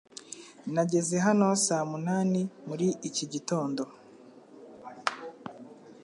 [0.73, 3.83] Nageze hano saa munani muri iki gitondo.